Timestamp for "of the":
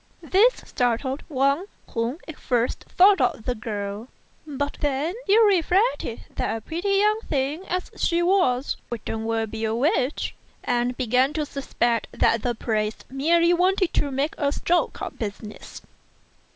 3.21-3.53